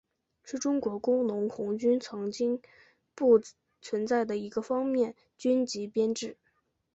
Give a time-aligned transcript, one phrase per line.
[0.43, 2.59] 是中国工农红军曾经
[3.83, 6.37] 存在的一个方面军级编制。